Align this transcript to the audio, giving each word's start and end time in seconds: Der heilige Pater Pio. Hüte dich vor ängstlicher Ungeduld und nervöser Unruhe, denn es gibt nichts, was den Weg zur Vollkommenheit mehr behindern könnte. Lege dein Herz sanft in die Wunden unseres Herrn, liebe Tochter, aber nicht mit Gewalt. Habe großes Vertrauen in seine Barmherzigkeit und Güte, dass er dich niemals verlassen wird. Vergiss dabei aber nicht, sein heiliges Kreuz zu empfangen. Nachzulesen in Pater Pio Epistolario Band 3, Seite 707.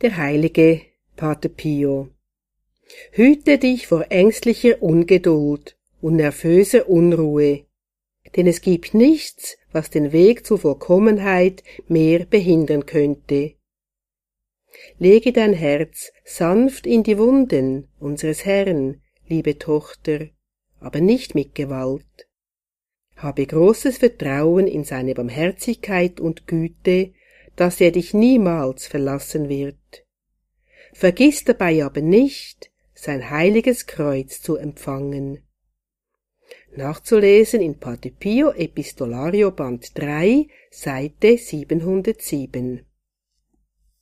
Der 0.00 0.16
heilige 0.16 0.82
Pater 1.16 1.48
Pio. 1.48 2.10
Hüte 3.10 3.58
dich 3.58 3.88
vor 3.88 4.06
ängstlicher 4.10 4.80
Ungeduld 4.80 5.76
und 6.00 6.14
nervöser 6.14 6.88
Unruhe, 6.88 7.64
denn 8.36 8.46
es 8.46 8.60
gibt 8.60 8.94
nichts, 8.94 9.56
was 9.72 9.90
den 9.90 10.12
Weg 10.12 10.46
zur 10.46 10.60
Vollkommenheit 10.60 11.64
mehr 11.88 12.26
behindern 12.26 12.86
könnte. 12.86 13.54
Lege 15.00 15.32
dein 15.32 15.52
Herz 15.52 16.12
sanft 16.24 16.86
in 16.86 17.02
die 17.02 17.18
Wunden 17.18 17.88
unseres 17.98 18.44
Herrn, 18.44 19.02
liebe 19.26 19.58
Tochter, 19.58 20.28
aber 20.78 21.00
nicht 21.00 21.34
mit 21.34 21.56
Gewalt. 21.56 22.28
Habe 23.16 23.44
großes 23.44 23.98
Vertrauen 23.98 24.68
in 24.68 24.84
seine 24.84 25.14
Barmherzigkeit 25.14 26.20
und 26.20 26.46
Güte, 26.46 27.14
dass 27.58 27.80
er 27.80 27.90
dich 27.90 28.14
niemals 28.14 28.86
verlassen 28.86 29.48
wird. 29.48 30.06
Vergiss 30.92 31.42
dabei 31.42 31.84
aber 31.84 32.00
nicht, 32.00 32.70
sein 32.94 33.30
heiliges 33.30 33.86
Kreuz 33.86 34.40
zu 34.40 34.56
empfangen. 34.56 35.42
Nachzulesen 36.76 37.60
in 37.60 37.80
Pater 37.80 38.10
Pio 38.10 38.52
Epistolario 38.52 39.50
Band 39.50 39.98
3, 39.98 40.46
Seite 40.70 41.36
707. 41.36 42.87